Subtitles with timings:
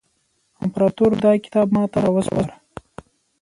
[0.63, 2.53] امپراطور دا کتاب ماته را وسپاره.